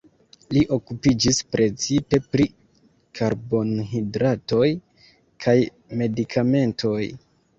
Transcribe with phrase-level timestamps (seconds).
[0.55, 2.47] Li okupiĝis precipe pri
[3.19, 4.69] karbonhidratoj
[5.45, 5.57] kaj
[6.03, 7.01] medikamentoj.